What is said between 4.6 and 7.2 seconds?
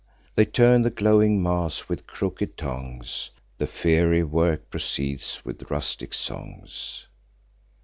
proceeds, with rustic songs.